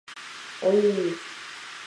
[0.63, 1.13] おいいい